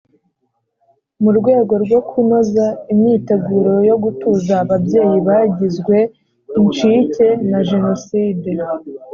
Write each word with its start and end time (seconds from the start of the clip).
Mu 1.23 1.31
rwego 1.37 1.73
rwo 1.83 1.99
kunoza 2.09 2.65
imyiteguro 2.93 3.73
yo 3.89 3.95
gutuza 4.03 4.53
ababyeyi 4.63 5.17
bagizwe 5.27 5.97
incike 6.59 7.27
na 7.49 7.59
Jenoside 7.69 8.49